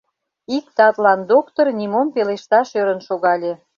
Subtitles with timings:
[0.57, 3.53] Ик татлан доктыр нимом пелешташ ӧрын шогале: